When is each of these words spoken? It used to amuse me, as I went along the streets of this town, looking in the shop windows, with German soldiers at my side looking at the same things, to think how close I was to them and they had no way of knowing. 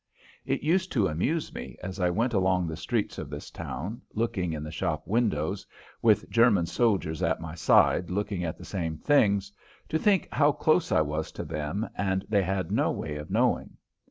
It 0.47 0.63
used 0.63 0.91
to 0.93 1.07
amuse 1.07 1.53
me, 1.53 1.77
as 1.83 1.99
I 1.99 2.09
went 2.09 2.33
along 2.33 2.65
the 2.65 2.75
streets 2.75 3.19
of 3.19 3.29
this 3.29 3.51
town, 3.51 4.01
looking 4.15 4.51
in 4.51 4.63
the 4.63 4.71
shop 4.71 5.05
windows, 5.05 5.63
with 6.01 6.27
German 6.27 6.65
soldiers 6.65 7.21
at 7.21 7.39
my 7.39 7.53
side 7.53 8.09
looking 8.09 8.43
at 8.43 8.57
the 8.57 8.65
same 8.65 8.97
things, 8.97 9.51
to 9.89 9.99
think 9.99 10.27
how 10.31 10.53
close 10.53 10.91
I 10.91 11.01
was 11.01 11.31
to 11.33 11.43
them 11.45 11.87
and 11.95 12.25
they 12.29 12.41
had 12.41 12.71
no 12.71 12.91
way 12.91 13.17
of 13.17 13.29
knowing. 13.29 13.77